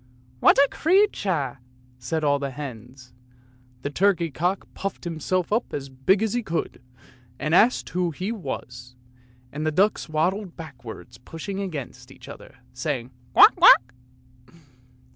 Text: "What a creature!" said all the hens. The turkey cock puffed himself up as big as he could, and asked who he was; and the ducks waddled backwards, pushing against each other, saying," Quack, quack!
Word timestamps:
"What 0.39 0.57
a 0.57 0.67
creature!" 0.71 1.59
said 1.99 2.23
all 2.23 2.39
the 2.39 2.49
hens. 2.49 3.13
The 3.83 3.91
turkey 3.91 4.31
cock 4.31 4.67
puffed 4.73 5.03
himself 5.03 5.53
up 5.53 5.75
as 5.75 5.89
big 5.89 6.23
as 6.23 6.33
he 6.33 6.41
could, 6.41 6.81
and 7.37 7.53
asked 7.53 7.89
who 7.89 8.09
he 8.09 8.31
was; 8.31 8.95
and 9.51 9.63
the 9.63 9.71
ducks 9.71 10.09
waddled 10.09 10.55
backwards, 10.57 11.19
pushing 11.19 11.59
against 11.59 12.11
each 12.11 12.27
other, 12.27 12.55
saying," 12.73 13.11
Quack, 13.33 13.55
quack! 13.57 13.93